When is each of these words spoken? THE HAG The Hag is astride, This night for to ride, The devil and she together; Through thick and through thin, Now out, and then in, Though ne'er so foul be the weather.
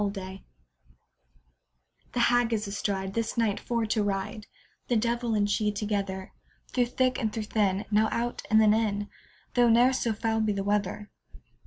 THE 0.01 0.13
HAG 0.19 0.39
The 2.13 2.19
Hag 2.21 2.53
is 2.53 2.65
astride, 2.67 3.13
This 3.13 3.37
night 3.37 3.59
for 3.59 3.85
to 3.85 4.01
ride, 4.01 4.47
The 4.87 4.95
devil 4.95 5.35
and 5.35 5.47
she 5.47 5.71
together; 5.71 6.31
Through 6.69 6.87
thick 6.87 7.19
and 7.19 7.31
through 7.31 7.43
thin, 7.43 7.85
Now 7.91 8.09
out, 8.11 8.41
and 8.49 8.59
then 8.59 8.73
in, 8.73 9.09
Though 9.53 9.69
ne'er 9.69 9.93
so 9.93 10.13
foul 10.13 10.41
be 10.41 10.53
the 10.53 10.63
weather. 10.63 11.11